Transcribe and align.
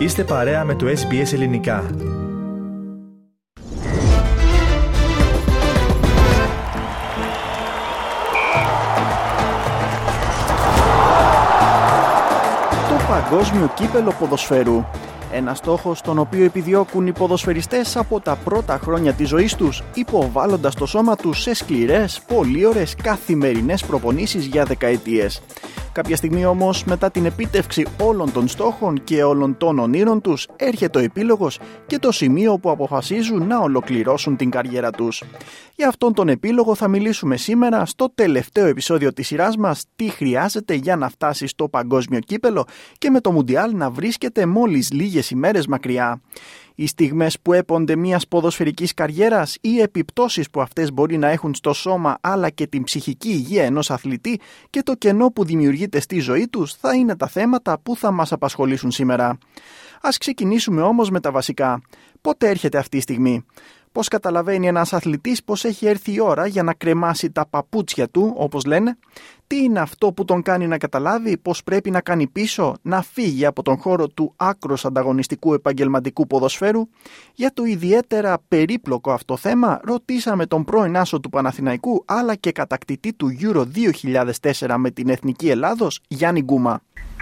Είστε 0.00 0.24
παρέα 0.24 0.64
με 0.64 0.74
το 0.74 0.86
SBS 0.86 1.32
Ελληνικά. 1.32 1.90
Το 12.88 13.04
Παγκόσμιο 13.08 13.70
Κύπελο 13.74 14.12
Ποδοσφαίρου 14.18 14.84
ένα 15.32 15.54
στόχος 15.54 16.00
τον 16.00 16.18
οποίο 16.18 16.44
επιδιώκουν 16.44 17.06
οι 17.06 17.12
ποδοσφαιριστές 17.12 17.96
από 17.96 18.20
τα 18.20 18.36
πρώτα 18.44 18.78
χρόνια 18.82 19.12
της 19.12 19.28
ζωής 19.28 19.54
τους, 19.54 19.82
υποβάλλοντας 19.94 20.74
το 20.74 20.86
σώμα 20.86 21.16
τους 21.16 21.40
σε 21.42 21.54
σκληρές, 21.54 22.20
πολύ 22.26 22.64
ώρες 22.64 22.94
καθημερινές 23.02 23.84
προπονήσεις 23.84 24.44
για 24.44 24.64
δεκαετίες. 24.64 25.42
Κάποια 25.92 26.16
στιγμή 26.16 26.44
όμως 26.44 26.84
μετά 26.84 27.10
την 27.10 27.24
επίτευξη 27.24 27.86
όλων 28.02 28.32
των 28.32 28.48
στόχων 28.48 29.04
και 29.04 29.22
όλων 29.22 29.56
των 29.56 29.78
ονείρων 29.78 30.20
τους 30.20 30.48
έρχεται 30.56 30.98
ο 30.98 31.02
επίλογος 31.02 31.58
και 31.86 31.98
το 31.98 32.12
σημείο 32.12 32.58
που 32.58 32.70
αποφασίζουν 32.70 33.46
να 33.46 33.58
ολοκληρώσουν 33.58 34.36
την 34.36 34.50
καριέρα 34.50 34.90
τους. 34.90 35.22
Για 35.74 35.88
αυτόν 35.88 36.14
τον 36.14 36.28
επίλογο 36.28 36.74
θα 36.74 36.88
μιλήσουμε 36.88 37.36
σήμερα 37.36 37.84
στο 37.84 38.12
τελευταίο 38.14 38.66
επεισόδιο 38.66 39.12
της 39.12 39.26
σειράς 39.26 39.56
μας 39.56 39.84
τι 39.96 40.08
χρειάζεται 40.08 40.74
για 40.74 40.96
να 40.96 41.08
φτάσει 41.08 41.46
στο 41.46 41.68
παγκόσμιο 41.68 42.18
κύπελο 42.18 42.66
και 42.98 43.10
με 43.10 43.20
το 43.20 43.32
Μουντιάλ 43.32 43.76
να 43.76 43.90
βρίσκεται 43.90 44.46
μόλις 44.46 44.92
λίγες 44.92 45.30
ημέρες 45.30 45.66
μακριά 45.66 46.20
οι 46.80 46.86
στιγμές 46.86 47.40
που 47.40 47.52
έπονται 47.52 47.96
μιας 47.96 48.28
ποδοσφαιρικής 48.28 48.94
καριέρας 48.94 49.54
ή 49.54 49.58
οι 49.60 49.80
επιπτώσεις 49.80 50.50
που 50.50 50.60
αυτές 50.60 50.92
μπορεί 50.92 51.16
να 51.16 51.28
έχουν 51.28 51.54
στο 51.54 51.72
σώμα 51.72 52.18
αλλά 52.20 52.50
και 52.50 52.66
την 52.66 52.84
ψυχική 52.84 53.28
υγεία 53.28 53.64
ενός 53.64 53.90
αθλητή 53.90 54.40
και 54.70 54.82
το 54.82 54.94
κενό 54.94 55.30
που 55.30 55.44
δημιουργείται 55.44 56.00
στη 56.00 56.18
ζωή 56.18 56.48
τους 56.48 56.74
θα 56.74 56.94
είναι 56.94 57.16
τα 57.16 57.26
θέματα 57.26 57.78
που 57.78 57.96
θα 57.96 58.10
μας 58.10 58.32
απασχολήσουν 58.32 58.90
σήμερα. 58.90 59.38
Ας 60.00 60.18
ξεκινήσουμε 60.18 60.82
όμως 60.82 61.10
με 61.10 61.20
τα 61.20 61.30
βασικά. 61.30 61.82
Πότε 62.20 62.48
έρχεται 62.48 62.78
αυτή 62.78 62.96
η 62.96 63.00
στιγμή; 63.00 63.44
Πώς 63.92 64.08
καταλαβαίνει 64.08 64.66
ένας 64.66 64.92
αθλητής 64.92 65.44
πως 65.44 65.64
έχει 65.64 65.86
έρθει 65.86 66.12
η 66.12 66.20
ώρα 66.20 66.46
για 66.46 66.62
να 66.62 66.74
κρεμάσει 66.74 67.30
τα 67.30 67.46
παπούτσια 67.46 68.08
του, 68.08 68.32
όπως 68.36 68.64
λένε; 68.64 68.98
Τι 69.46 69.62
είναι 69.62 69.80
αυτό 69.80 70.12
που 70.12 70.24
τον 70.24 70.42
κάνει 70.42 70.66
να 70.66 70.78
καταλάβει; 70.78 71.38
Πως 71.38 71.62
πρέπει 71.62 71.90
να 71.90 72.00
κάνει 72.00 72.26
πίσω, 72.26 72.76
να 72.82 73.02
φύγει 73.02 73.46
από 73.46 73.62
τον 73.62 73.76
χώρο 73.76 74.08
του 74.08 74.32
άκρος 74.36 74.84
ανταγωνιστικού 74.84 75.54
επαγγελματικού 75.54 76.26
ποδοσφαίρου; 76.26 76.88
Για 77.34 77.50
το 77.54 77.64
ιδιαίτερα 77.64 78.38
περίπλοκο 78.48 79.12
αυτό 79.12 79.36
θέμα 79.36 79.80
ρωτήσαμε 79.84 80.46
τον 80.46 80.64
πρώην 80.64 80.96
άσο 80.96 81.20
του 81.20 81.30
Παναθηναϊκού 81.30 82.04
αλλά 82.06 82.34
και 82.34 82.52
κατακτητή 82.52 83.12
του 83.12 83.36
Euro 83.40 83.64
2004 84.40 84.74
με 84.76 84.90
την 84.90 85.08
Εθνική 85.08 85.50
Ελλάδος, 85.50 86.00
Γιάννη 86.08 86.42
Γκούμα. 86.42 86.80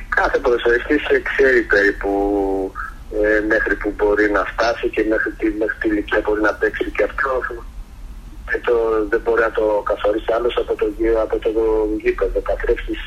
Κάθε 0.09 0.39
ποδοσφαιριστής 0.39 1.03
ξέρει 1.23 1.63
περίπου 1.63 2.73
ε, 3.13 3.41
μέχρι 3.41 3.75
που 3.75 3.93
μπορεί 3.97 4.31
να 4.31 4.45
φτάσει 4.45 4.89
και 4.89 5.05
μέχρι 5.09 5.31
τι 5.39 5.47
μέχρι 5.51 5.79
τη 5.81 5.89
ηλικία 5.89 6.21
μπορεί 6.25 6.41
να 6.41 6.55
παίξει 6.55 6.91
και 6.97 7.03
αυτό 7.03 7.43
και 8.51 8.61
το, 8.67 8.75
δεν 9.09 9.21
μπορεί 9.25 9.41
να 9.41 9.51
το 9.51 9.83
καθορίσει 9.85 10.33
άλλος 10.33 10.57
από 10.57 10.75
το, 10.75 10.87
από 11.23 11.39
το 11.39 11.51
γήπεδο. 12.03 12.41
Καθρέφτης 12.41 13.03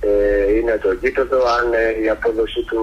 ε, 0.00 0.52
είναι 0.56 0.78
το 0.82 0.92
γήπεδο, 0.92 1.38
αν 1.58 1.72
ε, 1.72 2.02
η 2.04 2.08
απόδοση 2.08 2.60
του 2.70 2.82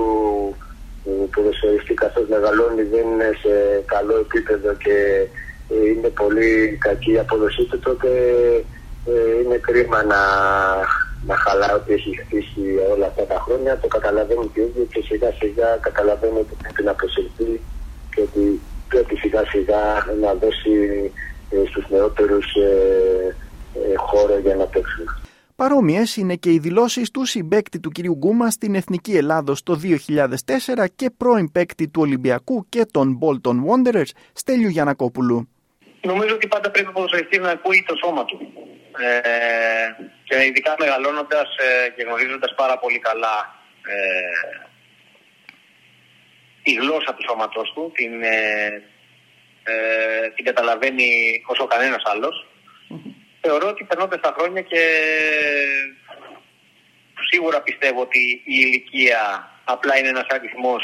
ποδοσφαιριστή 1.31 1.93
καθώς 1.93 2.27
μεγαλώνει 2.29 2.83
δεν 2.83 3.05
είναι 3.11 3.31
σε 3.41 3.83
καλό 3.85 4.17
επίπεδο 4.17 4.73
και 4.73 5.27
ε, 5.69 5.89
είναι 5.89 6.07
πολύ 6.07 6.77
κακή 6.81 7.11
η 7.11 7.19
απόδοσή 7.19 7.63
του, 7.63 7.79
τότε 7.79 8.09
ε, 9.05 9.41
είναι 9.43 9.57
κρίμα 9.57 10.03
να 10.03 10.21
να 11.27 11.35
χαλάει 11.35 11.75
ότι 11.75 11.93
έχει 11.93 12.11
χτίσει 12.21 12.63
όλα 12.93 13.05
αυτά 13.05 13.23
τα 13.23 13.39
χρόνια. 13.39 13.77
Το 13.77 13.87
καταλαβαίνει 13.87 14.47
και 14.53 14.61
ίδιο 14.61 14.85
και 14.93 15.01
σιγά 15.01 15.31
σιγά 15.31 15.69
καταλαβαίνει 15.81 16.39
ότι 16.39 16.55
πρέπει 16.61 16.83
να 16.83 16.93
προσελθεί 16.93 17.61
και 18.15 18.21
ότι 18.21 18.59
πρέπει 18.87 19.15
σιγά 19.15 19.45
σιγά 19.45 19.83
να 20.21 20.33
δώσει 20.33 20.71
ε, 21.49 21.57
στους 21.69 21.89
νεότερους 21.89 22.55
ε, 22.55 23.35
ε, 23.73 23.95
χώρο 23.95 24.37
για 24.39 24.55
να 24.55 24.65
παίξουν. 24.65 25.05
Παρόμοιες 25.55 26.15
είναι 26.15 26.35
και 26.35 26.51
οι 26.51 26.59
δηλώσεις 26.59 27.11
του 27.11 27.25
συμπέκτη 27.25 27.79
του 27.79 27.89
κυρίου 27.89 28.15
Γκούμα 28.15 28.49
στην 28.49 28.75
Εθνική 28.75 29.17
Ελλάδος 29.17 29.63
το 29.63 29.79
2004 29.83 30.85
και 30.95 31.09
πρώην 31.17 31.51
παίκτη 31.51 31.87
του 31.87 32.01
Ολυμπιακού 32.01 32.65
και 32.69 32.85
των 32.91 33.19
Bolton 33.21 33.55
Wanderers, 33.55 34.09
Στέλιου 34.33 34.69
Γιανακόπουλου. 34.69 35.47
Νομίζω 36.09 36.33
ότι 36.35 36.47
πάντα 36.47 36.71
πρέπει 36.71 36.91
ο 36.93 37.05
να 37.39 37.49
ακούει 37.49 37.83
το 37.87 37.95
σώμα 38.03 38.25
του. 38.25 38.37
Ε, 38.99 39.89
και 40.23 40.45
ειδικά 40.45 40.75
μεγαλώνοντας 40.79 41.47
ε, 41.57 41.89
και 41.89 42.03
γνωρίζοντας 42.03 42.53
πάρα 42.55 42.77
πολύ 42.77 42.99
καλά 42.99 43.55
ε, 43.87 44.67
η 46.63 46.73
γλώσσα 46.73 47.13
του 47.13 47.25
σώματός 47.27 47.71
του, 47.73 47.91
την, 47.93 48.23
ε, 48.23 48.83
ε, 49.63 50.29
την 50.35 50.45
καταλαβαίνει 50.45 51.43
όσο 51.45 51.67
κανένας 51.67 52.03
άλλος. 52.05 52.47
Θεωρώ 53.41 53.67
ότι 53.67 53.83
περνώντας 53.83 54.19
τα 54.21 54.35
χρόνια 54.37 54.61
και 54.61 54.81
σίγουρα 57.29 57.61
πιστεύω 57.61 58.01
ότι 58.01 58.19
η 58.45 58.55
ηλικία 58.65 59.51
απλά 59.63 59.97
είναι 59.97 60.07
ένας 60.07 60.27
αριθμός 60.29 60.83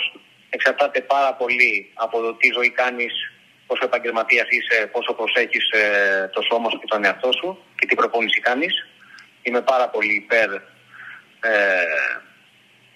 εξαρτάται 0.50 1.02
πάρα 1.02 1.34
πολύ 1.34 1.92
από 1.94 2.22
το 2.22 2.34
τι 2.34 2.50
ζωή 2.54 2.70
κάνεις 2.70 3.14
πόσο 3.68 3.86
επαγγελματίας 3.86 4.48
είσαι, 4.50 4.88
πόσο 4.88 5.14
προσέχεις 5.14 5.70
ε, 5.70 6.30
το 6.34 6.42
σώμα 6.42 6.70
σου 6.70 6.80
και 6.80 6.86
τον 6.88 7.06
εαυτό 7.06 7.32
σου 7.32 7.64
και 7.78 7.86
τι 7.86 7.96
προπόνηση 7.96 8.40
κάνεις. 8.40 8.74
Είμαι 9.42 9.62
πάρα 9.62 9.90
πολύ 9.90 10.16
υπέρ 10.16 10.50
ε, 11.40 11.52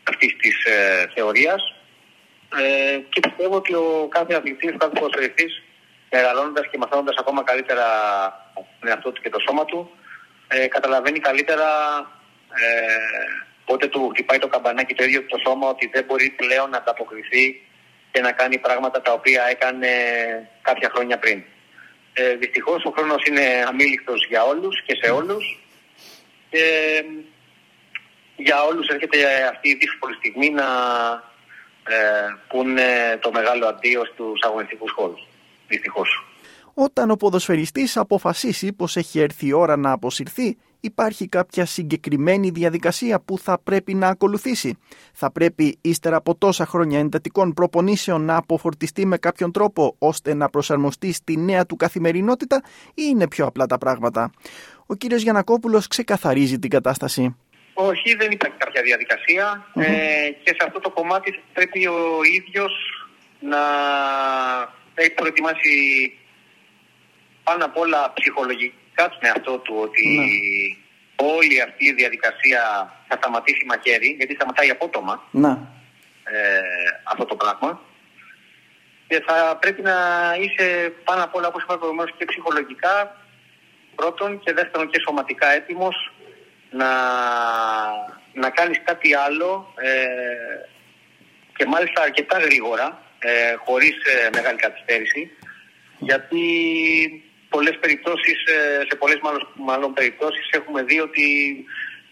αυτής 0.03 0.35
της 0.37 0.65
ε, 0.65 1.07
θεωρίας. 1.15 1.61
Ε, 2.55 2.97
και 3.09 3.19
πιστεύω 3.19 3.55
ότι 3.55 3.73
ο 3.73 4.07
κάθε 4.09 4.33
αθλητής, 4.33 4.73
ο 4.73 4.77
κάθε 4.77 4.93
ποδοσφαιριστή, 4.99 5.45
μεγαλώνοντας 6.11 6.67
και 6.71 6.77
μαθαίνοντας 6.77 7.15
ακόμα 7.19 7.43
καλύτερα 7.43 7.87
τον 8.53 8.89
εαυτό 8.89 9.11
του 9.11 9.21
και 9.21 9.29
το 9.29 9.39
σώμα 9.39 9.65
του, 9.65 9.91
ε, 10.47 10.67
καταλαβαίνει 10.67 11.19
καλύτερα 11.19 11.69
ε, 12.49 13.45
πότε 13.65 13.87
του 13.87 14.09
χτυπάει 14.09 14.39
το 14.39 14.47
καμπανάκι 14.47 14.93
το 14.93 15.03
ίδιο 15.03 15.25
το 15.25 15.37
σώμα 15.45 15.69
ότι 15.69 15.89
δεν 15.93 16.03
μπορεί 16.03 16.29
πλέον 16.29 16.69
να 16.69 16.77
ανταποκριθεί 16.77 17.66
και 18.17 18.23
να 18.23 18.31
κάνει 18.31 18.57
πράγματα 18.57 19.01
τα 19.01 19.13
οποία 19.13 19.43
έκανε 19.49 19.87
κάποια 20.61 20.89
χρόνια 20.93 21.17
πριν. 21.19 21.43
Ε, 22.13 22.35
δυστυχώς 22.35 22.85
ο 22.85 22.91
χρόνος 22.95 23.25
είναι 23.25 23.45
αμήλικτος 23.67 24.25
για 24.29 24.43
όλους 24.43 24.83
και 24.85 24.95
σε 25.01 25.11
όλους 25.11 25.59
και 26.49 26.63
για 28.35 28.63
όλους 28.63 28.87
έρχεται 28.87 29.17
αυτή 29.51 29.69
η 29.69 29.75
δύσκολη 29.75 30.15
στιγμή 30.15 30.49
να 30.49 30.63
ε, 31.87 31.97
πούνε 32.47 33.17
το 33.21 33.31
μεγάλο 33.31 33.67
αντίο 33.67 34.05
στους 34.05 34.41
αγωνιστικούς 34.41 34.91
χώρους. 34.91 35.27
Δυστυχώς. 35.67 36.25
Όταν 36.73 37.11
ο 37.11 37.15
ποδοσφαιριστής 37.15 37.97
αποφασίσει 37.97 38.73
πως 38.73 38.95
έχει 38.95 39.19
έρθει 39.19 39.47
η 39.47 39.53
ώρα 39.53 39.77
να 39.77 39.91
αποσυρθεί, 39.91 40.57
υπάρχει 40.79 41.27
κάποια 41.27 41.65
συγκεκριμένη 41.65 42.49
διαδικασία 42.49 43.19
που 43.19 43.37
θα 43.37 43.59
πρέπει 43.63 43.93
να 43.93 44.07
ακολουθήσει. 44.07 44.77
Θα 45.13 45.31
πρέπει 45.31 45.77
ύστερα 45.81 46.15
από 46.15 46.35
τόσα 46.35 46.65
χρόνια 46.65 46.99
εντατικών 46.99 47.53
προπονήσεων 47.53 48.21
να 48.21 48.35
αποφορτιστεί 48.35 49.05
με 49.05 49.17
κάποιον 49.17 49.51
τρόπο 49.51 49.95
ώστε 49.99 50.33
να 50.33 50.49
προσαρμοστεί 50.49 51.13
στη 51.13 51.37
νέα 51.37 51.65
του 51.65 51.75
καθημερινότητα 51.75 52.61
ή 52.87 53.03
είναι 53.09 53.27
πιο 53.27 53.45
απλά 53.45 53.65
τα 53.65 53.77
πράγματα; 53.77 54.31
Ο 54.85 54.95
κύριος 54.95 55.21
Γιανακόπουλος 55.21 55.87
ξεκαθαρίζει 55.87 56.59
την 56.59 56.69
κατάσταση. 56.69 57.35
Όχι, 57.73 58.15
δεν 58.15 58.31
υπάρχει 58.31 58.55
κάποια 58.57 58.81
ε, 59.73 59.85
και 60.43 60.49
σε 60.49 60.65
αυτό 60.65 60.79
το 60.79 60.89
κομμάτι 60.89 61.43
πρέπει 61.53 61.87
ο 61.87 62.19
ίδιος 62.35 62.73
να 63.39 63.57
έχει 64.93 65.11
προετοιμάσει 65.11 65.71
πάνω 67.43 67.65
απ' 67.65 67.77
όλα 67.77 68.13
ψυχολογικά 68.13 68.86
τον 69.03 69.19
εαυτό 69.19 69.57
του 69.57 69.75
ότι 69.77 70.07
ναι. 70.07 71.27
όλη 71.27 71.61
αυτή 71.61 71.85
η 71.85 71.93
διαδικασία 71.93 72.61
θα 73.07 73.15
σταματήσει 73.15 73.65
μαχαίρι, 73.65 74.15
γιατί 74.17 74.33
σταματάει 74.33 74.69
απότομα 74.69 75.23
ναι. 75.31 75.49
ε, 76.23 76.61
αυτό 77.03 77.25
το 77.25 77.35
πράγμα. 77.35 77.81
Και 79.07 79.23
θα 79.27 79.57
πρέπει 79.61 79.81
να 79.81 79.97
είσαι 80.39 80.93
πάνω 81.03 81.23
απ' 81.23 81.35
όλα, 81.35 81.47
όπως 81.47 81.63
είπα 81.63 81.77
προηγουμένως, 81.77 82.13
και 82.17 82.25
ψυχολογικά 82.25 83.15
πρώτον 83.95 84.39
και 84.39 84.53
δεύτερον 84.53 84.89
και 84.89 84.99
σωματικά 84.99 85.47
έτοιμος 85.53 86.11
να, 86.71 86.91
να 88.33 88.49
κάνεις 88.49 88.81
κάτι 88.83 89.13
άλλο 89.13 89.73
ε, 89.75 89.97
και 91.55 91.65
μάλιστα 91.65 92.01
αρκετά 92.01 92.37
γρήγορα, 92.39 93.01
ε, 93.19 93.55
χωρίς 93.65 93.95
ε, 94.05 94.29
μεγάλη 94.33 94.57
καθυστέρηση, 94.57 95.31
γιατί 95.99 96.43
πολλές 97.49 97.77
περιπτώσεις, 97.79 98.43
ε, 98.45 98.85
σε 98.89 98.95
πολλές 98.95 99.19
μάλλον, 99.21 99.47
μάλλον 99.55 99.93
περιπτώσεις 99.93 100.49
έχουμε 100.51 100.83
δει 100.83 100.99
ότι 100.99 101.25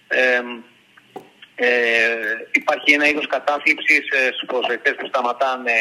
ε, 0.08 0.42
ε, 1.56 1.68
υπάρχει 2.52 2.94
ένα 2.94 3.08
είδος 3.08 3.28
κατάθλιψης 3.28 4.10
ε, 4.10 4.32
στους 4.34 4.48
προσβευτές 4.48 4.96
που 4.96 5.08
σταματάνε 5.08 5.72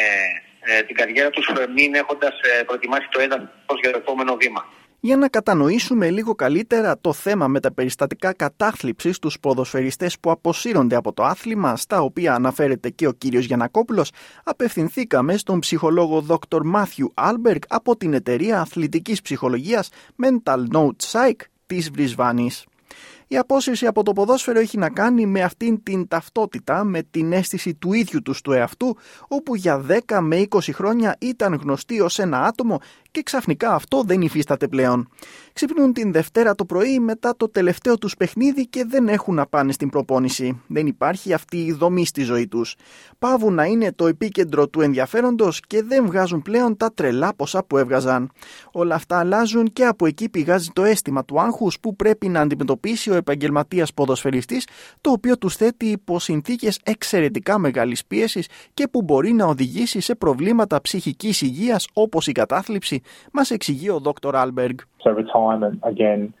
ε, 0.59 0.81
την 0.81 0.95
καριέρα 0.95 1.29
τους 1.29 1.51
μην 1.75 1.95
έχοντας 1.95 2.33
προετοιμάσει 2.65 3.07
το 3.11 3.19
έδαφος 3.19 3.79
για 3.81 3.91
το 3.91 3.97
επόμενο 3.97 4.35
βήμα. 4.35 4.65
Για 5.05 5.17
να 5.17 5.27
κατανοήσουμε 5.27 6.09
λίγο 6.09 6.35
καλύτερα 6.35 6.99
το 7.01 7.13
θέμα 7.13 7.47
με 7.47 7.59
τα 7.59 7.73
περιστατικά 7.73 8.33
κατάθλιψης 8.33 9.15
στους 9.15 9.39
ποδοσφαιριστές 9.39 10.19
που 10.19 10.31
αποσύρονται 10.31 10.95
από 10.95 11.13
το 11.13 11.23
άθλημα, 11.23 11.75
στα 11.75 12.01
οποία 12.01 12.33
αναφέρεται 12.33 12.89
και 12.89 13.07
ο 13.07 13.11
κύριος 13.11 13.45
Γιανακόπουλος, 13.45 14.11
απευθυνθήκαμε 14.43 15.37
στον 15.37 15.59
ψυχολόγο 15.59 16.25
Dr. 16.27 16.59
Matthew 16.75 17.29
Alberg 17.29 17.59
από 17.67 17.97
την 17.97 18.13
εταιρεία 18.13 18.61
αθλητικής 18.61 19.21
ψυχολογίας 19.21 19.89
Mental 20.23 20.63
Note 20.73 20.95
Psych 21.11 21.39
της 21.65 21.89
Βρισβάνης. 21.89 22.65
Η 23.27 23.37
απόσυρση 23.37 23.85
από 23.85 24.03
το 24.03 24.13
ποδόσφαιρο 24.13 24.59
έχει 24.59 24.77
να 24.77 24.89
κάνει 24.89 25.25
με 25.25 25.41
αυτήν 25.41 25.83
την 25.83 26.07
ταυτότητα, 26.07 26.83
με 26.83 27.03
την 27.11 27.31
αίσθηση 27.31 27.73
του 27.73 27.93
ίδιου 27.93 28.21
τους 28.21 28.41
του 28.41 28.51
εαυτού, 28.51 28.97
όπου 29.27 29.55
για 29.55 29.85
10 30.07 30.19
με 30.21 30.45
20 30.49 30.59
χρόνια 30.73 31.15
ήταν 31.19 31.53
γνωστή 31.53 32.01
ως 32.01 32.19
ένα 32.19 32.41
άτομο 32.41 32.79
και 33.11 33.21
ξαφνικά 33.23 33.73
αυτό 33.73 34.03
δεν 34.05 34.21
υφίσταται 34.21 34.67
πλέον. 34.67 35.09
Ξυπνούν 35.53 35.93
την 35.93 36.11
Δευτέρα 36.11 36.55
το 36.55 36.65
πρωί 36.65 36.99
μετά 36.99 37.35
το 37.37 37.49
τελευταίο 37.49 37.97
τους 37.97 38.15
παιχνίδι 38.15 38.67
και 38.67 38.85
δεν 38.87 39.07
έχουν 39.07 39.35
να 39.35 39.45
πάνε 39.45 39.71
στην 39.71 39.89
προπόνηση. 39.89 40.61
Δεν 40.67 40.87
υπάρχει 40.87 41.33
αυτή 41.33 41.57
η 41.57 41.71
δομή 41.71 42.05
στη 42.05 42.21
ζωή 42.21 42.47
τους. 42.47 42.75
Πάβουν 43.19 43.53
να 43.53 43.65
είναι 43.65 43.91
το 43.91 44.07
επίκεντρο 44.07 44.67
του 44.67 44.81
ενδιαφέροντος 44.81 45.59
και 45.67 45.83
δεν 45.83 46.05
βγάζουν 46.05 46.41
πλέον 46.41 46.77
τα 46.77 46.93
τρελά 46.93 47.33
ποσά 47.35 47.63
που 47.63 47.77
έβγαζαν. 47.77 48.31
Όλα 48.71 48.95
αυτά 48.95 49.19
αλλάζουν 49.19 49.73
και 49.73 49.85
από 49.85 50.05
εκεί 50.05 50.29
πηγάζει 50.29 50.69
το 50.73 50.83
αίσθημα 50.83 51.25
του 51.25 51.41
άγχους 51.41 51.79
που 51.79 51.95
πρέπει 51.95 52.27
να 52.27 52.39
αντιμετωπίσει 52.39 53.11
ο 53.15 53.17
επαγγελματίας 53.17 53.93
ποδοσφαιριστής, 53.93 54.67
το 55.01 55.11
οποίο 55.11 55.37
τους 55.37 55.55
θέτει 55.55 55.85
υπό 55.85 56.19
συνθήκες 56.19 56.79
εξαιρετικά 56.85 57.57
μεγάλης 57.57 58.05
πίεσης 58.05 58.49
και 58.73 58.87
που 58.87 59.01
μπορεί 59.01 59.31
να 59.31 59.45
οδηγήσει 59.45 59.99
σε 59.99 60.15
προβλήματα 60.15 60.81
ψυχικής 60.81 61.41
υγείας 61.41 61.87
όπως 61.93 62.27
η 62.27 62.31
κατάθλιψη, 62.31 63.01
μας 63.31 63.51
εξηγεί 63.51 63.89
ο 63.89 64.01
Dr. 64.03 64.33
Alberg. 64.33 64.75
So 65.03 65.09
retirement 65.13 65.77
again 65.93 66.33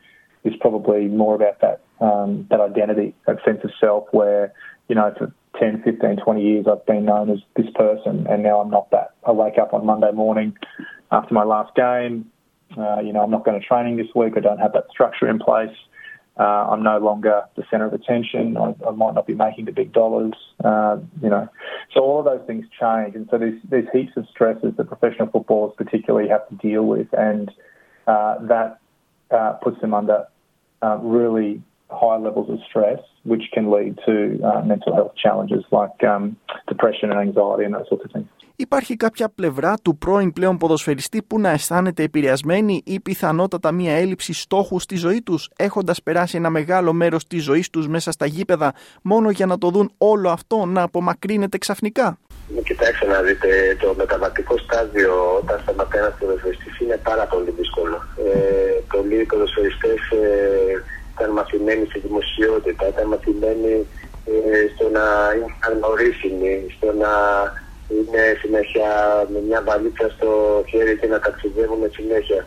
is 0.47 0.53
probably 0.63 1.01
more 1.21 1.35
about 1.39 1.57
that 1.65 1.77
um, 1.99 2.45
that 2.49 2.59
identity, 2.59 3.13
that 3.27 3.37
sense 3.45 3.61
of 3.63 3.71
self 3.79 4.03
where, 4.11 4.53
you 4.89 4.95
know, 4.95 5.13
for 5.17 5.31
10, 5.59 5.83
15, 5.83 6.17
20 6.17 6.41
years 6.41 6.65
I've 6.71 6.85
been 6.85 7.05
known 7.05 7.29
as 7.29 7.39
this 7.55 7.69
person 7.75 8.27
and 8.29 8.43
now 8.43 8.59
I'm 8.59 8.69
not 8.69 8.91
that. 8.91 9.09
I 9.25 9.31
wake 9.31 9.57
up 9.57 9.73
on 9.73 9.85
Monday 9.85 10.11
morning 10.11 10.57
after 11.11 11.33
my 11.33 11.43
last 11.43 11.73
game, 11.75 12.29
uh, 12.77 12.99
you 12.99 13.13
know, 13.13 13.21
I'm 13.21 13.31
not 13.31 13.45
going 13.45 13.59
to 13.59 13.65
training 13.65 13.97
this 13.97 14.07
week, 14.15 14.33
I 14.35 14.41
don't 14.41 14.59
have 14.59 14.73
that 14.73 14.87
structure 14.89 15.27
in 15.27 15.39
place. 15.39 15.75
Uh, 16.37 16.67
I'm 16.71 16.83
no 16.83 16.97
longer 16.97 17.43
the 17.55 17.63
center 17.71 17.85
of 17.85 17.93
attention. 17.93 18.57
I, 18.57 18.75
I, 18.85 18.91
might 18.91 19.13
not 19.13 19.25
be 19.25 19.33
making 19.33 19.65
the 19.65 19.71
big 19.71 19.93
dollars. 19.93 20.33
Uh, 20.63 20.97
you 21.21 21.29
know, 21.29 21.47
so 21.93 22.01
all 22.01 22.19
of 22.19 22.25
those 22.25 22.45
things 22.45 22.65
change, 22.77 23.15
and 23.15 23.27
so 23.31 23.37
there's 23.37 23.61
there's 23.69 23.87
heaps 23.93 24.11
of 24.17 24.27
stresses 24.29 24.73
that 24.75 24.87
professional 24.87 25.27
footballers 25.27 25.73
particularly 25.77 26.27
have 26.27 26.47
to 26.49 26.55
deal 26.55 26.83
with, 26.83 27.07
and 27.13 27.51
uh, 28.07 28.35
that 28.47 28.79
uh, 29.31 29.53
puts 29.63 29.79
them 29.79 29.93
under 29.93 30.25
uh, 30.81 30.97
really 30.97 31.61
high 31.89 32.17
levels 32.17 32.49
of 32.49 32.59
stress, 32.67 32.99
which 33.23 33.43
can 33.53 33.71
lead 33.71 33.97
to 34.05 34.41
uh, 34.43 34.61
mental 34.61 34.93
health 34.93 35.13
challenges 35.15 35.63
like 35.71 36.03
um, 36.03 36.35
depression 36.67 37.11
and 37.11 37.19
anxiety 37.19 37.63
and 37.63 37.73
those 37.73 37.87
sorts 37.87 38.03
of 38.03 38.11
things. 38.11 38.27
Υπάρχει 38.57 38.95
κάποια 38.95 39.29
πλευρά 39.29 39.73
του 39.81 39.97
πρώην 39.97 40.33
πλέον 40.33 40.57
ποδοσφαιριστή 40.57 41.21
που 41.23 41.39
να 41.39 41.49
αισθάνεται 41.49 42.03
επηρεασμένη 42.03 42.81
ή 42.85 42.99
πιθανότατα 42.99 43.71
μία 43.71 43.93
έλλειψη 43.93 44.33
στόχου 44.33 44.79
στη 44.79 44.95
ζωή 44.95 45.21
τους, 45.21 45.49
έχοντας 45.55 46.03
περάσει 46.03 46.37
ένα 46.37 46.49
μεγάλο 46.49 46.93
μέρος 46.93 47.27
της 47.27 47.43
ζωής 47.43 47.69
τους 47.69 47.87
μέσα 47.87 48.11
στα 48.11 48.25
γήπεδα, 48.25 48.73
μόνο 49.01 49.29
για 49.29 49.45
να 49.45 49.57
το 49.57 49.69
δουν 49.69 49.91
όλο 49.97 50.29
αυτό 50.29 50.65
να 50.65 50.81
απομακρύνεται 50.81 51.57
ξαφνικά; 51.57 52.17
Κοιτάξτε 52.63 53.05
να 53.07 53.21
δείτε, 53.21 53.77
το 53.81 53.93
μεταβατικό 53.97 54.57
στάδιο 54.57 55.35
όταν 55.41 55.59
σταματάει 55.63 56.01
ένας 56.01 56.15
ποδοσφαιριστής 56.19 56.79
είναι 56.79 56.99
πάρα 57.03 57.25
πολύ 57.25 57.51
δύσκολο. 57.57 57.95
Ε, 58.25 58.95
πολλοί 58.95 59.23
ποδοσφαιριστές 59.23 59.99
ε, 60.11 60.83
ήταν 61.15 61.31
μαθημένοι 61.31 61.85
στη 61.85 61.99
δημοσιότητα, 61.99 62.87
ήταν 62.87 63.07
μαθημένοι 63.07 63.85
ε, 64.25 64.67
στο 64.75 64.89
να 64.89 65.05
είναι 65.35 65.55
ανορίσιμοι, 65.59 66.53
στο 66.77 66.93
να 66.93 67.11
είναι 67.93 68.21
συνέχεια 68.41 68.89
με 69.33 69.39
μια 69.47 69.61
βαλίτσα 69.67 70.07
στο 70.15 70.29
χέρι 70.69 70.97
και 70.97 71.07
να 71.07 71.19
ταξιδεύουν 71.19 71.83
συνέχεια. 71.91 72.41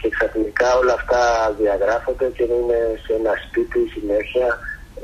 Και 0.00 0.08
ξαφνικά 0.08 0.68
όλα 0.80 0.94
αυτά 1.00 1.22
διαγράφονται 1.60 2.28
και 2.36 2.42
είναι 2.42 2.80
σε 3.04 3.12
ένα 3.18 3.32
σπίτι 3.44 3.80
συνέχεια 3.94 4.48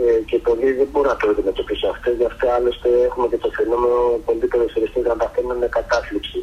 ε, 0.03 0.21
και 0.29 0.39
πολλοί 0.47 0.73
δεν 0.73 0.89
μπορούν 0.91 1.11
να 1.13 1.17
το 1.17 1.29
αντιμετωπίσουν 1.31 1.91
αυτό. 1.95 2.11
Γι' 2.11 2.29
αυτό 2.33 2.45
άλλωστε 2.57 2.89
έχουμε 3.09 3.27
και 3.31 3.43
το 3.45 3.51
φαινόμενο 3.57 3.99
πολλοί 4.25 4.47
ποδοσφαιριστές 4.53 5.05
να 5.13 5.17
παθαίνουν 5.23 5.57
με 5.57 5.69
κατάθλιψη. 5.77 6.41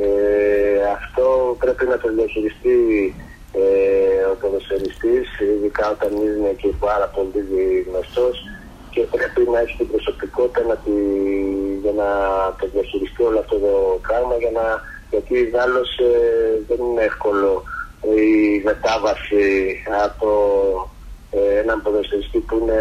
Ε, 0.00 0.82
αυτό 0.98 1.56
πρέπει 1.62 1.84
να 1.92 1.98
το 1.98 2.08
διαχειριστεί 2.16 2.78
ε, 3.60 4.24
ο 4.32 4.34
ποδοσφαιριστής, 4.40 5.26
ειδικά 5.40 5.84
όταν 5.90 6.12
είναι 6.24 6.52
και 6.60 6.68
πάρα 6.86 7.06
πολύ 7.14 7.86
γνωστός 7.88 8.34
και 8.92 9.00
πρέπει 9.14 9.50
να 9.50 9.58
έχει 9.60 9.76
την 9.76 9.88
προσωπικότητα 9.92 10.62
να 10.70 10.76
τη, 10.84 10.96
για 11.82 11.92
να 11.92 12.08
το 12.58 12.66
διαχειριστεί 12.72 13.22
όλο 13.22 13.38
αυτό 13.38 13.56
το 13.66 14.00
πράγμα 14.06 14.34
για 14.42 14.50
να, 14.50 14.64
γιατί 15.10 15.52
άλλως 15.64 15.88
ε, 15.98 16.14
δεν 16.68 16.78
είναι 16.86 17.02
εύκολο 17.02 17.62
η 18.02 18.62
μετάβαση 18.64 19.46
από 20.06 20.30
ε, 21.30 21.58
έναν 21.58 21.82
ποδοσφαιριστή 21.82 22.38
που 22.38 22.58
είναι 22.60 22.80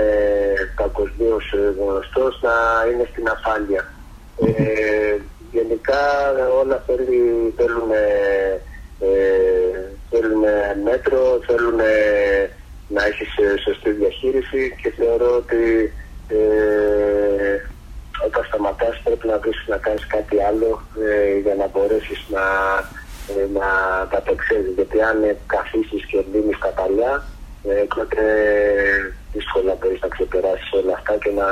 παγκοσμίως 0.75 1.45
γνωστός 1.79 2.39
να 2.41 2.55
είναι 2.89 3.07
στην 3.11 3.29
ασφάλεια. 3.29 3.93
Ε, 4.45 5.15
γενικά 5.51 6.03
όλα 6.61 6.83
θέλει, 6.87 7.53
θέλουν, 7.57 7.91
ε, 7.91 8.61
θέλουν 10.09 10.43
μέτρο, 10.83 11.39
θέλουν 11.47 11.79
να 12.87 13.05
έχεις 13.05 13.29
σωστή 13.63 13.89
διαχείριση 13.91 14.75
και 14.81 14.93
θεωρώ 14.97 15.35
ότι 15.35 15.93
ε, 16.27 17.69
όταν 18.27 18.43
σταματάς 18.43 19.01
πρέπει 19.03 19.27
να 19.27 19.37
βρεις 19.37 19.65
να 19.67 19.77
κάνεις 19.77 20.07
κάτι 20.07 20.37
άλλο 20.49 20.81
ε, 21.05 21.37
για 21.43 21.55
να 21.55 21.67
μπορέσεις 21.67 22.19
να, 22.35 22.45
ε, 23.33 23.43
να 23.57 23.69
Γιατί 24.75 25.01
αν 25.01 25.17
καθίσεις 25.45 26.05
και 26.05 26.23
μείνεις 26.31 26.59
τα 26.59 26.67
παλιά, 26.67 27.23
ε, 27.63 27.85
τότε 27.95 28.23
δύσκολα 29.33 29.77
μπορείς 29.79 30.01
να 30.01 30.07
ξεπεράσεις 30.07 30.71
όλα 30.71 30.93
αυτά 30.93 31.13
και 31.17 31.31
να 31.39 31.47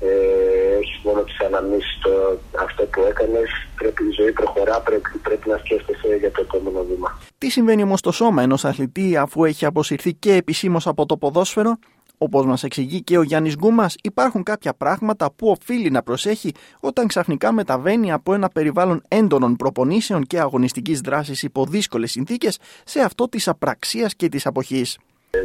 ε, 0.00 0.76
έχεις 0.80 1.00
μόνο 1.04 1.22
τις 1.22 1.40
αναμνήσεις 1.40 1.98
το, 2.02 2.10
αυτό 2.58 2.82
που 2.84 3.00
έκανες. 3.08 3.50
Πρέπει 3.76 4.04
η 4.04 4.10
ζωή 4.18 4.32
προχωρά, 4.32 4.80
πρέπει, 4.80 5.10
πρέπει 5.22 5.48
να 5.48 5.58
σκέφτεσαι 5.58 6.16
για 6.20 6.30
το 6.30 6.40
επόμενο 6.40 6.84
βήμα. 6.84 7.18
Τι 7.38 7.50
συμβαίνει 7.50 7.82
όμως 7.82 7.98
στο 7.98 8.12
σώμα 8.12 8.42
ενός 8.42 8.64
αθλητή 8.64 9.16
αφού 9.16 9.44
έχει 9.44 9.66
αποσυρθεί 9.66 10.14
και 10.14 10.32
επισήμως 10.34 10.86
από 10.86 11.06
το 11.06 11.16
ποδόσφαιρο; 11.16 11.78
Όπως 12.24 12.46
μας 12.46 12.62
εξηγεί 12.62 13.02
και 13.02 13.18
ο 13.18 13.22
Γιάννης 13.22 13.56
Γκούμας, 13.56 13.94
υπάρχουν 14.02 14.42
κάποια 14.42 14.74
πράγματα 14.74 15.32
που 15.36 15.48
οφείλει 15.48 15.90
να 15.90 16.02
προσέχει 16.02 16.52
όταν 16.80 17.06
ξαφνικά 17.06 17.52
μεταβαίνει 17.52 18.12
από 18.12 18.34
ένα 18.34 18.48
περιβάλλον 18.48 19.02
έντονων 19.08 19.56
προπονήσεων 19.56 20.26
και 20.26 20.38
αγωνιστικής 20.40 21.00
δράσης 21.00 21.42
υπό 21.42 21.64
δύσκολες 21.64 22.10
συνθήκες 22.10 22.58
σε 22.84 23.00
αυτό 23.00 23.28
της 23.28 23.48
απραξίας 23.48 24.14
και 24.14 24.28
της 24.28 24.46
αποχής. 24.46 24.98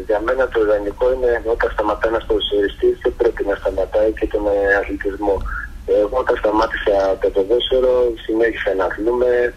Για 0.06 0.22
μένα 0.22 0.48
το 0.48 0.62
ιδανικό 0.62 1.14
είναι 1.14 1.44
όταν 1.46 1.72
σταματάει 1.72 2.12
ένας 2.12 2.26
ποδοσφαιριστή 2.26 2.98
δεν 3.02 3.14
πρέπει 3.18 3.46
να 3.46 3.56
σταματάει 3.56 4.12
και 4.12 4.28
τον 4.28 4.44
αθλητισμό. 4.82 5.38
Εγώ 5.86 6.18
όταν 6.18 6.38
σταμάτησα 6.38 7.18
το 7.22 7.30
ποδόσφαιρο 7.30 8.14
συνέχισα 8.26 8.74
να 8.74 8.86
αθλούμε, 8.86 9.54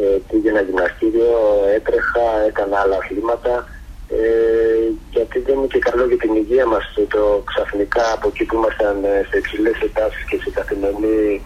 ε, 0.00 0.18
πήγαινα 0.30 0.60
γυμναστήριο, 0.60 1.32
έτρεχα, 1.74 2.26
έκανα 2.48 2.78
άλλα 2.78 2.96
αθλήματα 2.96 3.68
ε, 4.10 4.92
γιατί 5.10 5.38
δεν 5.38 5.54
είναι 5.56 5.66
και 5.66 5.78
καλό 5.78 6.06
για 6.06 6.16
την 6.16 6.34
υγεία 6.34 6.66
μας 6.66 6.84
το 7.08 7.42
ξαφνικά 7.44 8.12
από 8.12 8.28
εκεί 8.28 8.44
που 8.44 8.56
ήμασταν 8.56 9.04
ε, 9.04 9.26
σε 9.28 9.38
υψηλές 9.38 9.80
ετάσεις 9.80 10.24
και 10.24 10.38
σε 10.42 10.50
καθημερινή 10.50 11.42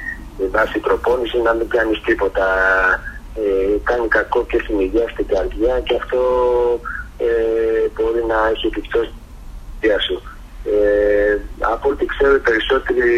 βάση 0.51 0.79
προπόνηση 0.79 1.39
να 1.39 1.53
μην 1.55 1.69
κάνεις 1.69 2.01
τίποτα. 2.01 2.47
Ε, 3.37 3.77
κάνει 3.85 4.09
κακό 4.09 4.45
και 4.45 4.59
στην 4.63 4.81
υγεία, 4.81 5.09
στην 5.09 5.27
καρδιά 5.27 5.81
και 5.81 5.97
αυτό 6.03 6.21
ε, 7.19 7.27
μπορεί 7.95 8.25
να 8.27 8.49
έχει 8.53 8.67
επιπτώσεις 8.67 9.15
στην 9.79 10.01
σου. 10.07 10.23
Ε, 10.65 11.39
από 11.59 11.89
ό,τι 11.89 12.05
ξέρω 12.07 12.35
οι 12.35 12.47
περισσότεροι 12.49 13.13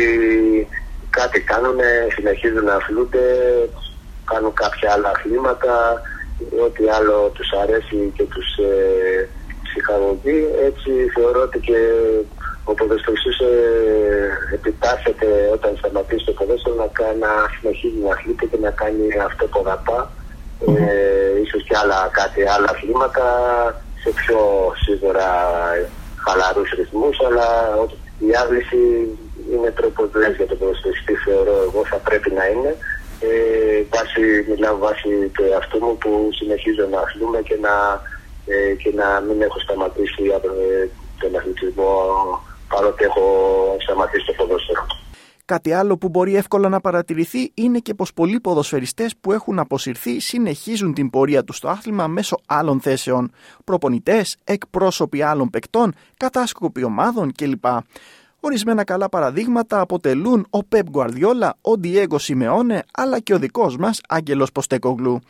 κάτι 1.11 1.41
κάνουν, 1.41 1.79
συνεχίζουν 2.15 2.65
να 2.65 2.75
αθλούνται, 2.75 3.25
κάνουν 4.25 4.53
κάποια 4.53 4.93
άλλα 4.93 5.09
αθλήματα, 5.09 6.01
ό,τι 6.65 6.89
άλλο 6.89 7.31
τους 7.35 7.53
αρέσει 7.63 8.13
και 8.17 8.25
τους 8.33 8.49
ε, 8.57 9.29
ψυχαγωγεί. 9.67 10.41
Έτσι 10.69 10.91
θεωρώ 11.15 11.41
ότι 11.43 11.59
και 11.59 11.79
ο 12.65 12.75
ποδοσφαιριστής 12.75 13.39
ε, 13.39 13.53
επιτάσσεται 14.55 15.29
όταν 15.53 15.77
σταματήσει 15.77 16.25
το 16.25 16.33
ποδόσφαιρο 16.33 16.75
να, 16.75 16.89
να 17.25 17.31
συνεχίζει 17.55 18.01
να 18.05 18.13
αθλείται 18.13 18.47
και 18.47 18.59
να 18.67 18.71
κάνει 18.71 19.07
αυτό 19.29 19.47
που 19.47 19.63
αγαπά. 19.65 20.11
Ε, 20.67 21.41
ίσως 21.45 21.63
και 21.67 21.77
άλλα, 21.83 21.99
κάτι 22.13 22.41
άλλα 22.55 22.69
αθλήματα 22.75 23.27
σε 24.03 24.11
πιο 24.21 24.39
σίγουρα 24.85 25.29
χαλαρούς 26.25 26.71
ρυθμούς, 26.79 27.17
αλλά 27.27 27.49
η 28.19 28.31
άδληση 28.43 28.81
είναι 29.53 29.71
τρόπο 29.71 30.01
για 30.37 30.47
τον 30.47 30.59
ποδοσφαιριστή, 30.59 31.15
θεωρώ 31.25 31.55
εγώ 31.67 31.81
θα 31.93 31.97
πρέπει 31.97 32.31
να 32.39 32.45
είναι. 32.47 32.73
Ε, 33.27 33.83
βάση, 33.95 34.25
μιλάω 34.49 34.79
βάσει 34.79 35.31
του 35.35 35.43
εαυτού 35.43 35.79
μου 35.85 35.97
που 35.99 36.29
συνεχίζω 36.33 36.87
να 36.91 36.99
αθλούμε 37.01 37.41
και 37.43 37.57
να 37.61 37.75
ε, 38.47 38.75
και 38.75 38.93
να 38.95 39.21
μην 39.21 39.43
έχω 39.43 39.59
σταματήσει 39.59 40.23
ε, 40.25 40.89
τον 41.21 41.37
αθλητισμό 41.37 41.93
παρότι 42.69 43.05
έχω 43.05 43.27
σταματήσει 43.81 44.27
το 44.27 44.33
ποδόσφαιρο. 44.33 44.87
Κάτι 45.45 45.73
άλλο 45.73 45.97
που 45.99 46.09
μπορεί 46.09 46.37
εύκολα 46.37 46.69
να 46.69 46.81
παρατηρηθεί 46.81 47.51
είναι 47.55 47.79
και 47.79 47.95
πως 47.95 48.13
πολλοί 48.13 48.41
ποδοσφαιριστές 48.41 49.17
που 49.21 49.33
έχουν 49.33 49.59
αποσυρθεί 49.59 50.21
συνεχίζουν 50.21 50.95
την 50.95 51.11
πορεία 51.11 51.45
τους 51.45 51.57
στο 51.57 51.69
άθλημα 51.69 52.07
μέσω 52.07 52.37
άλλων 52.47 52.81
θέσεων. 52.81 53.33
Προπονητές, 53.65 54.37
εκπρόσωποι 54.45 55.23
άλλων 55.23 55.51
παικτών, 55.51 55.95
κατάσκοποι 56.17 56.83
ομάδων 56.83 57.33
κλπ. 57.33 57.65
Ορισμένα 58.47 58.85
καλά 58.85 59.09
παραδείγματα 59.09 59.81
αποτελούν 59.81 60.47
ο 60.51 60.65
Πεπ 60.65 60.89
Γκουαρδιόλα, 60.91 61.57
ο 61.61 61.79
Ντιέγκο 61.79 62.19
Σιμεώνε 62.19 62.83
αλλά 62.93 63.21
και 63.21 63.35
ο 63.35 63.39
δικός 63.39 63.77
μας 63.77 64.01
Άγγελος 64.09 64.53
Ποστέκογλου. 64.53 65.21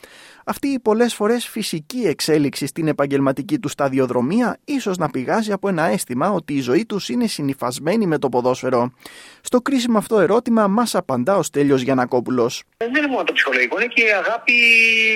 Αυτή 0.45 0.69
η 0.69 0.79
πολλές 0.79 1.15
φορές 1.15 1.49
φυσική 1.49 1.99
εξέλιξη 1.99 2.67
στην 2.67 2.89
επαγγελματική 2.89 3.59
του 3.59 3.69
σταδιοδρομία 3.69 4.59
ίσως 4.65 4.97
να 4.97 5.11
πηγάζει 5.11 5.53
από 5.53 5.69
ένα 5.69 5.85
αίσθημα 5.85 6.31
ότι 6.31 6.55
η 6.55 6.61
ζωή 6.61 6.85
τους 6.85 7.09
είναι 7.09 7.27
συνυφασμένη 7.27 8.07
με 8.07 8.19
το 8.19 8.29
ποδόσφαιρο. 8.29 8.93
Στο 9.41 9.61
κρίσιμο 9.61 9.99
αυτό 9.99 10.21
ερώτημα 10.21 10.67
μας 10.67 10.95
απαντά 10.95 11.37
ο 11.37 11.43
Στέλιος 11.43 11.81
Γιανακόπουλος. 11.81 12.63
Δεν 12.77 12.95
είναι 12.95 13.07
μόνο 13.07 13.25
το 13.25 13.33
ψυχολογικό, 13.33 13.77
είναι 13.81 13.93
και 13.95 14.03
η 14.03 14.11
αγάπη 14.11 14.53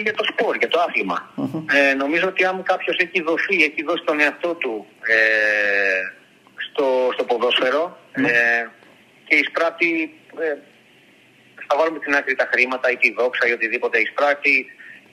για 0.02 0.14
το 0.14 0.24
σπορ, 0.32 0.56
για 0.56 0.68
το 0.68 0.80
αθλημα 0.80 1.34
Ε, 1.90 1.94
νομίζω 1.94 2.26
ότι 2.28 2.44
αν 2.44 2.62
κάποιος 2.62 2.96
έχει 2.96 3.22
δοθεί, 3.22 3.54
έχει 3.64 3.82
δώσει 3.82 4.02
τον 4.04 4.20
εαυτό 4.20 4.54
του 4.54 4.86
ε, 5.00 6.19
στο, 6.70 7.10
στο 7.12 7.24
ποδόσφαιρο 7.24 7.98
ε, 8.12 8.66
και 9.24 9.36
εισπράττει, 9.36 10.14
ε, 10.40 10.56
θα 11.68 11.76
βάλουμε 11.78 11.98
την 11.98 12.14
άκρη 12.14 12.34
τα 12.34 12.48
χρήματα 12.52 12.90
ή 12.90 12.96
τη 12.96 13.12
δόξα 13.12 13.48
ή 13.48 13.52
οτιδήποτε, 13.52 13.98
εισπράττει 13.98 14.66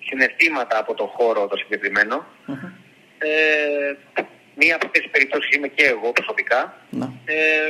συναισθήματα 0.07 0.79
από 0.79 0.93
το 0.93 1.05
χώρο 1.05 1.47
το 1.47 1.57
συγκεκριμενο 1.57 2.25
Ε, 3.19 3.93
μία 4.55 4.75
από 4.75 4.85
αυτές 4.85 5.01
τις 5.01 5.11
περιπτώσεις 5.11 5.55
είμαι 5.55 5.67
και 5.67 5.85
εγώ 5.85 6.11
προσωπικά. 6.11 6.81
Ναι. 6.89 7.05
Ε, 7.25 7.69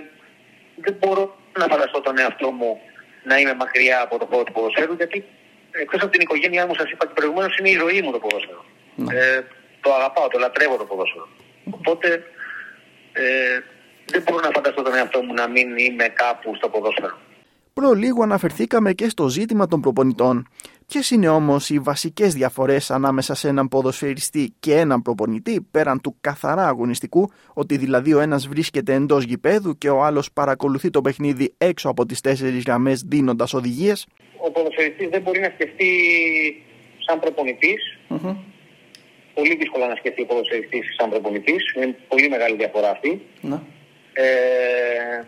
δεν 0.75 0.95
μπορώ 0.99 1.37
να 1.57 1.65
φανταστώ 1.65 2.01
τον 2.01 2.17
εαυτό 2.17 2.51
μου 2.51 2.81
να 3.23 3.37
είμαι 3.37 3.53
μακριά 3.53 4.01
από 4.01 4.17
το 4.17 4.25
χώρο 4.25 4.43
του 4.43 4.51
ποδοσφαίρου 4.51 4.93
γιατί 4.93 5.23
εκτός 5.71 6.01
από 6.01 6.11
την 6.11 6.21
οικογένειά 6.21 6.67
μου 6.67 6.75
σας 6.75 6.91
είπα 6.91 7.05
και 7.05 7.13
προηγουμένως 7.13 7.57
είναι 7.57 7.69
η 7.69 7.77
ζωή 7.81 8.01
μου 8.01 8.11
το 8.11 8.19
ποδόσφαιρο. 8.19 8.65
Ναι. 8.95 9.15
Ε, 9.15 9.43
το 9.81 9.93
αγαπάω, 9.93 10.27
το 10.27 10.39
λατρεύω 10.39 10.77
το 10.77 10.85
ποδόσφαιρο. 10.85 11.27
Οπότε 11.69 12.23
ε, 13.13 13.59
δεν 14.11 14.23
μπορώ 14.25 14.39
να 14.39 14.49
φανταστώ 14.53 14.81
τον 14.81 14.95
εαυτό 14.95 15.21
μου 15.23 15.33
να 15.33 15.47
μην 15.47 15.77
είμαι 15.77 16.07
κάπου 16.07 16.55
στο 16.55 16.69
ποδόσφαιρο. 16.69 17.17
Προ 17.73 17.93
λίγο 17.93 18.23
αναφερθήκαμε 18.23 18.93
και 18.93 19.09
στο 19.09 19.27
ζήτημα 19.27 19.67
των 19.67 19.81
προπονητών. 19.81 20.47
Ποιες 20.87 21.11
είναι 21.11 21.29
όμως 21.29 21.69
οι 21.69 21.79
βασικές 21.79 22.33
διαφορές 22.33 22.91
ανάμεσα 22.91 23.35
σε 23.35 23.47
έναν 23.47 23.67
ποδοσφαιριστή 23.67 24.53
και 24.59 24.75
έναν 24.75 25.01
προπονητή 25.01 25.67
πέραν 25.71 26.01
του 26.01 26.15
καθαρά 26.21 26.67
αγωνιστικού, 26.67 27.31
ότι 27.53 27.77
δηλαδή 27.77 28.13
ο 28.13 28.19
ένας 28.19 28.47
βρίσκεται 28.47 28.93
εντός 28.93 29.23
γηπέδου 29.23 29.77
και 29.77 29.89
ο 29.89 30.03
άλλος 30.03 30.31
παρακολουθεί 30.31 30.89
το 30.89 31.01
παιχνίδι 31.01 31.53
έξω 31.57 31.89
από 31.89 32.05
τις 32.05 32.21
τέσσερις 32.21 32.63
γραμμές 32.63 33.01
δίνοντας 33.07 33.53
οδηγίες; 33.53 34.07
Ο 34.37 34.51
ποδοσφαιριστής 34.51 35.09
δεν 35.09 35.21
μπορεί 35.21 35.39
να 35.39 35.51
σκεφτεί 35.53 35.89
σαν 36.97 37.19
προπονητής. 37.19 37.97
Πολύ 39.33 39.55
δύσκολα 39.55 39.87
να 39.87 39.95
σκεφτεί 39.95 40.21
ο 40.21 40.25
ποδοσφαιριστής 40.25 40.95
σαν 40.97 41.09
προπονητής. 41.09 41.73
Είναι 41.75 41.95
πολύ 42.07 42.29
μεγάλη 42.29 42.55
διαφορά 42.55 42.89
αυτή. 42.89 43.21
Ναι. 43.41 43.59
Ε, 44.19 45.23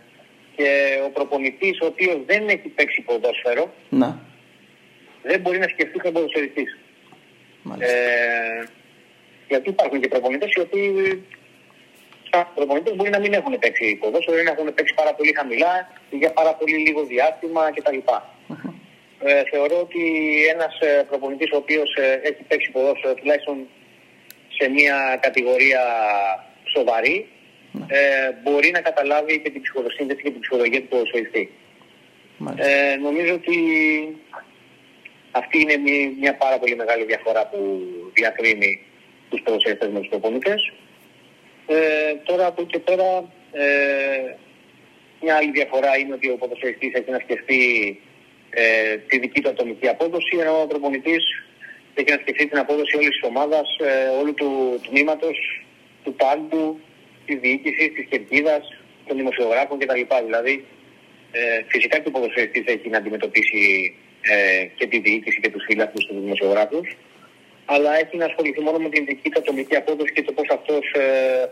και 0.55 0.69
ο 1.05 1.09
προπονητής 1.09 1.79
ο 1.81 1.85
οποίος 1.85 2.17
δεν 2.25 2.49
έχει 2.49 2.67
παίξει 2.67 3.01
ποδόσφαιρο 3.01 3.73
Να. 3.89 4.19
δεν 5.23 5.39
μπορεί 5.39 5.57
να 5.57 5.67
σκεφτεί 5.67 5.99
σαν 6.03 6.13
ποδοσφαιριστής. 6.13 6.77
Μάλιστα. 7.63 7.93
Ε, 7.93 8.67
γιατί 9.47 9.69
υπάρχουν 9.69 10.01
και 10.01 10.07
προπονητές 10.07 10.51
οι 10.51 10.59
οποίοι 10.59 11.23
σαν 12.31 12.47
προπονητές 12.55 12.95
μπορεί 12.95 13.09
να 13.09 13.19
μην 13.19 13.33
έχουν 13.33 13.59
παίξει 13.59 13.95
ποδόσφαιρο 14.01 14.39
ή 14.39 14.43
να 14.43 14.51
έχουν 14.51 14.73
παίξει 14.73 14.93
πάρα 14.93 15.13
πολύ 15.13 15.33
χαμηλά 15.37 15.73
ή 16.09 16.17
για 16.17 16.31
πάρα 16.31 16.53
πολύ 16.53 16.77
λίγο 16.77 17.03
διάστημα 17.03 17.71
κτλ. 17.75 17.97
Ε, 19.23 19.43
θεωρώ 19.51 19.79
ότι 19.79 20.03
ένας 20.53 20.79
ε, 20.79 21.03
προπονητής 21.09 21.51
ο 21.51 21.57
οποίος 21.57 21.95
ε, 21.95 22.19
έχει 22.23 22.43
παίξει 22.47 22.71
ποδόσφαιρο 22.71 23.13
τουλάχιστον 23.13 23.57
σε 24.57 24.69
μια 24.69 25.17
κατηγορία 25.21 25.83
σοβαρή 26.75 27.27
ε, 27.87 28.31
μπορεί 28.43 28.69
να 28.71 28.81
καταλάβει 28.81 29.39
και 29.39 29.49
την 29.49 29.61
ψυχοσύνθεση 29.61 30.21
και 30.21 30.31
την 30.31 30.39
ψυχολογία 30.39 30.81
του 30.81 30.87
ποδοσφαιριστή. 30.87 31.51
Μάλιστα. 32.37 32.71
Ε, 32.71 32.95
νομίζω 32.95 33.33
ότι 33.33 33.57
αυτή 35.31 35.59
είναι 35.61 35.77
μια, 35.77 36.11
μια 36.19 36.35
πάρα 36.35 36.59
πολύ 36.59 36.75
μεγάλη 36.75 37.05
διαφορά 37.05 37.47
που 37.47 37.81
διακρίνει 38.13 38.81
τους 39.29 39.41
ποδοσφαιριστές 39.41 39.89
με 39.89 39.99
τους 39.99 40.09
προπονητές. 40.09 40.73
Ε, 41.67 42.15
τώρα 42.23 42.45
από 42.45 42.61
εκεί 42.61 42.71
και 42.71 42.79
πέρα 42.79 43.31
ε, 43.51 44.35
μια 45.21 45.35
άλλη 45.35 45.51
διαφορά 45.51 45.97
είναι 45.97 46.13
ότι 46.13 46.29
ο 46.29 46.37
ποδοσφαιριστής 46.37 46.93
έχει 46.93 47.11
να 47.11 47.19
σκεφτεί 47.19 47.61
ε, 48.49 48.97
τη 48.97 49.19
δική 49.19 49.41
του 49.41 49.49
ατομική 49.49 49.87
απόδοση 49.87 50.37
ενώ 50.39 50.61
ο 50.61 50.67
προπονητής 50.67 51.23
έχει 51.93 52.11
να 52.11 52.19
σκεφτεί 52.21 52.47
την 52.47 52.57
απόδοση 52.57 52.95
όλης 52.97 53.09
της 53.09 53.23
ομάδας, 53.23 53.77
ε, 53.79 54.07
όλου 54.19 54.33
του 54.33 54.79
τμήματος, 54.89 55.65
του 56.03 56.13
πάγκου, 56.13 56.79
τη 57.29 57.35
διοίκηση, 57.43 57.83
της 57.95 58.05
κερκίδας, 58.11 58.63
των 59.07 59.17
δημοσιογράφων 59.17 59.79
κτλ. 59.79 60.01
Δηλαδή, 60.25 60.55
ε, 61.31 61.61
φυσικά 61.67 61.95
και 61.99 62.07
ο 62.07 62.11
ποδοσφαιριστής 62.11 62.65
έχει 62.65 62.89
να 62.89 62.97
αντιμετωπίσει 62.97 63.63
ε, 64.21 64.63
και 64.77 64.85
τη 64.87 64.97
διοίκηση 64.99 65.39
και 65.41 65.49
τους 65.49 65.63
φύλακου 65.67 65.97
τους 66.07 66.19
δημοσιογράφους, 66.25 66.87
αλλά 67.65 67.91
έχει 68.01 68.17
να 68.17 68.25
ασχοληθεί 68.25 68.61
μόνο 68.61 68.77
με 68.77 68.89
την 68.89 69.05
δική 69.05 69.29
του 69.29 69.39
ατομική 69.43 69.75
απόδοση 69.75 70.13
και 70.13 70.23
το 70.23 70.31
πώς 70.31 70.47
αυτός 70.57 70.83
ε, 70.93 71.03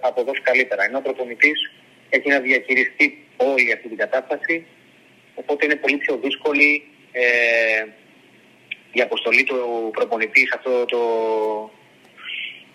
θα 0.01 0.07
αποδώσει 0.07 0.41
καλύτερα. 0.41 0.81
Ενώ 0.88 0.98
ο 0.98 1.01
προπονητή 1.01 1.51
έχει 2.10 2.27
να 2.29 2.39
διαχειριστεί 2.39 3.07
όλη 3.38 3.72
αυτή 3.75 3.88
την 3.88 3.98
κατάσταση, 3.98 4.65
οπότε 5.36 5.65
είναι 5.65 5.75
πολύ 5.75 5.98
πιο 5.98 6.19
δύσκολη 6.24 6.84
ε, 7.12 7.24
η 8.91 9.01
αποστολή 9.01 9.43
του 9.43 9.57
προπονητή 9.93 10.39
σε 10.39 10.53
αυτό 10.57 10.86
το, 10.86 11.01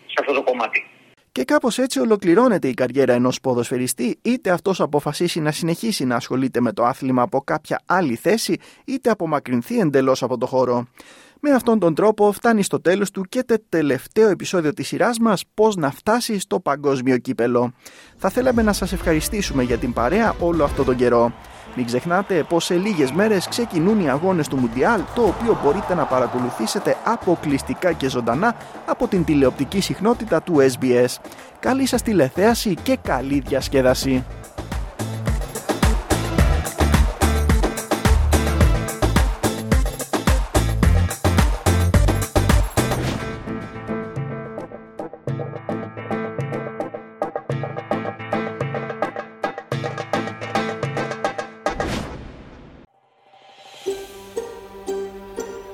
σε 0.07 0.17
αυτό 0.21 0.33
το 0.33 0.43
κομμάτι. 0.43 0.92
Και 1.33 1.45
κάπως 1.45 1.79
έτσι 1.79 2.01
ολοκληρώνεται 2.01 2.69
η 2.69 2.75
καριέρα 2.75 3.13
ενός 3.13 3.41
ποδοσφαιριστή, 3.41 4.19
είτε 4.23 4.51
αυτός 4.51 4.81
αποφασίσει 4.81 5.41
να 5.41 5.53
συνεχίσει 5.53 6.05
να 6.05 6.17
ασχολείται 6.17 6.61
με 6.61 6.73
το 6.73 6.85
άθλημα 6.85 7.23
από 7.23 7.41
κάποια 7.41 7.81
άλλη 7.87 8.15
θέση, 8.15 8.59
είτε 8.85 9.11
απομακρυνθεί 9.11 9.79
εντελώς 9.79 10.23
από 10.23 10.39
το 10.39 10.47
χώρο. 10.47 10.87
Με 11.45 11.51
αυτόν 11.51 11.79
τον 11.79 11.95
τρόπο 11.95 12.33
φτάνει 12.33 12.63
στο 12.63 12.81
τέλος 12.81 13.11
του 13.11 13.23
και 13.29 13.45
το 13.45 13.57
τελευταίο 13.69 14.29
επεισόδιο 14.29 14.73
της 14.73 14.87
σειράς 14.87 15.19
μας 15.19 15.45
«Πώς 15.55 15.77
να 15.77 15.91
φτάσει 15.91 16.39
στο 16.39 16.61
παγκόσμιο 16.61 17.19
κύπελο». 17.19 17.73
Θα 18.17 18.29
θέλαμε 18.29 18.63
να 18.63 18.73
σας 18.73 18.93
ευχαριστήσουμε 18.93 19.63
για 19.63 19.79
την 19.79 19.93
παρέα 19.93 20.35
όλο 20.41 20.65
αυτό 20.65 20.85
τον 20.85 20.97
καιρό. 20.97 21.33
Μην 21.77 21.87
ξεχνάτε 21.87 22.43
πως 22.49 22.65
σε 22.65 22.75
λίγες 22.75 23.13
μέρες 23.13 23.49
ξεκινούν 23.49 24.01
οι 24.01 24.11
αγώνες 24.11 24.49
του 24.49 24.57
Μουντιάλ, 24.57 25.01
το 25.15 25.23
οποίο 25.23 25.59
μπορείτε 25.65 25.95
να 25.95 26.05
παρακολουθήσετε 26.05 26.97
αποκλειστικά 27.05 27.93
και 27.93 28.09
ζωντανά 28.09 28.57
από 28.87 29.09
την 29.09 29.25
τηλεοπτική 29.25 29.81
συχνότητα 29.81 30.43
του 30.43 30.57
SBS. 30.57 31.17
Καλή 31.61 31.87
σας 31.87 32.03
τηλεθέαση 32.03 32.75
και 32.83 32.99
καλή 33.03 33.43
διασκέδαση. 33.47 34.25